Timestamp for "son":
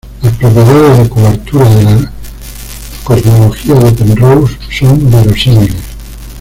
4.71-5.11